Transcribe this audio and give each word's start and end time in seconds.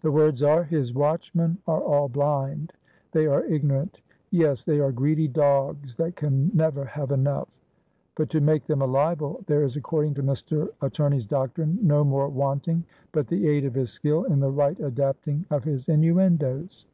The 0.00 0.10
words 0.10 0.42
are, 0.42 0.64
"His 0.64 0.94
watchmen 0.94 1.58
are 1.66 1.82
all 1.82 2.08
blind, 2.08 2.72
they 3.12 3.26
are 3.26 3.44
ignorant; 3.44 4.00
yes, 4.30 4.64
they 4.64 4.80
are 4.80 4.90
greedy 4.90 5.28
dogs, 5.28 5.96
that 5.96 6.16
can 6.16 6.50
never 6.54 6.86
have 6.86 7.10
enough." 7.10 7.50
But 8.16 8.30
to 8.30 8.40
make 8.40 8.64
them 8.64 8.80
a 8.80 8.86
libel, 8.86 9.44
there 9.46 9.64
is 9.64 9.76
according 9.76 10.14
to 10.14 10.22
Mr. 10.22 10.70
Attorney's 10.80 11.26
doctrine, 11.26 11.78
no 11.82 12.04
more 12.04 12.30
wanting 12.30 12.84
but 13.12 13.26
the 13.26 13.46
aid 13.46 13.66
of 13.66 13.74
his 13.74 13.90
skill 13.90 14.24
in 14.24 14.40
the 14.40 14.50
right 14.50 14.80
adapting 14.80 15.44
of 15.50 15.62
his 15.62 15.90
innuendoes. 15.90 16.86